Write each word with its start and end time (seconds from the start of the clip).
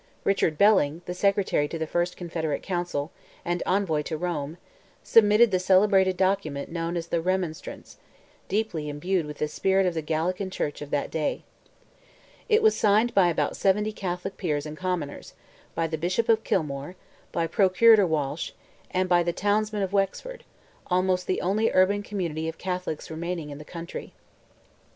Richard 0.23 0.57
Belling, 0.57 1.03
the 1.05 1.13
secretary 1.13 1.67
to 1.67 1.77
the 1.77 1.85
first 1.85 2.17
Confederate 2.17 2.63
Council, 2.63 3.11
and 3.45 3.61
Envoy 3.67 4.01
to 4.01 4.17
Rome, 4.17 4.57
submitted 5.03 5.51
the 5.51 5.59
celebrated 5.59 6.17
document 6.17 6.71
known 6.71 6.97
as 6.97 7.09
"The 7.09 7.21
Remonstrance," 7.21 7.97
deeply 8.47 8.89
imbued 8.89 9.27
with 9.27 9.37
the 9.37 9.47
spirit 9.47 9.85
of 9.85 9.93
the 9.93 10.01
Gallican 10.01 10.49
church 10.49 10.81
of 10.81 10.89
that 10.89 11.11
day. 11.11 11.43
It 12.49 12.63
was 12.63 12.75
signed 12.75 13.13
by 13.13 13.27
about 13.27 13.55
seventy 13.55 13.91
Catholic 13.91 14.37
peers 14.37 14.65
and 14.65 14.75
commoners, 14.75 15.35
by 15.75 15.85
the 15.85 15.99
Bishop 15.99 16.29
of 16.29 16.43
Kilmore, 16.43 16.95
by 17.31 17.45
Procurator 17.45 18.07
Walsh, 18.07 18.53
and 18.89 19.07
by 19.07 19.21
the 19.21 19.31
townsmen 19.31 19.83
of 19.83 19.93
Wexford—almost 19.93 21.27
the 21.27 21.41
only 21.41 21.69
urban 21.73 22.01
community 22.01 22.49
of 22.49 22.57
Catholics 22.57 23.11
remaining 23.11 23.51
in 23.51 23.59
the 23.59 23.63
country. 23.63 24.13